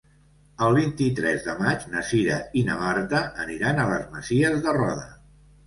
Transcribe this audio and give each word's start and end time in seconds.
El 0.67 0.77
vint-i-tres 0.77 1.45
de 1.49 1.55
maig 1.59 1.85
na 1.91 2.03
Cira 2.09 2.39
i 2.63 2.65
na 2.71 2.79
Marta 2.81 3.23
aniran 3.47 3.85
a 3.85 3.89
les 3.95 4.11
Masies 4.17 4.61
de 4.67 4.77
Roda. 4.83 5.09